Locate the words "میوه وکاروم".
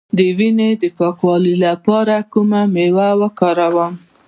2.73-3.93